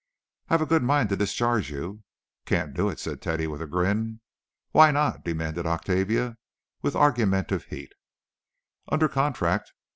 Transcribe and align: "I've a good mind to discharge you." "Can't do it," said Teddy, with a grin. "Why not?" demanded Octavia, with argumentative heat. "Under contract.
"I've 0.49 0.63
a 0.63 0.65
good 0.65 0.81
mind 0.81 1.09
to 1.09 1.15
discharge 1.15 1.69
you." 1.69 2.01
"Can't 2.47 2.73
do 2.73 2.89
it," 2.89 2.99
said 2.99 3.21
Teddy, 3.21 3.45
with 3.45 3.61
a 3.61 3.67
grin. 3.67 4.19
"Why 4.71 4.89
not?" 4.89 5.23
demanded 5.23 5.67
Octavia, 5.67 6.37
with 6.81 6.95
argumentative 6.95 7.65
heat. 7.65 7.93
"Under 8.89 9.07
contract. 9.07 9.73